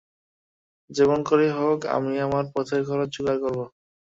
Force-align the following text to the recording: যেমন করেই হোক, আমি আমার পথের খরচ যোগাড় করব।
যেমন 0.89 1.19
করেই 1.23 1.51
হোক, 1.57 1.79
আমি 1.95 2.13
আমার 2.19 2.45
পথের 2.53 2.81
খরচ 2.87 3.09
যোগাড় 3.15 3.39
করব। 3.43 3.59